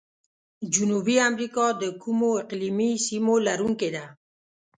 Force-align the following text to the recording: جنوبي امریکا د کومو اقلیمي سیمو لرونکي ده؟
جنوبي 0.73 1.15
امریکا 1.29 1.65
د 1.81 1.83
کومو 2.03 2.29
اقلیمي 2.43 2.91
سیمو 3.05 3.35
لرونکي 3.47 3.89
ده؟ 3.95 4.05